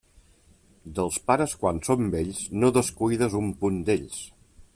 Dels 0.99 1.19
pares 1.27 1.53
quan 1.65 1.83
són 1.89 2.09
vells, 2.17 2.41
no 2.65 2.73
descuides 2.79 3.37
un 3.43 3.55
punt 3.63 3.79
d'ells. 3.91 4.19